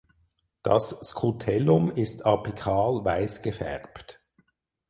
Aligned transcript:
Das 0.63 0.89
Scutellum 1.07 1.91
ist 1.91 2.25
apikal 2.25 3.05
weiß 3.05 3.43
gefärbt. 3.43 4.19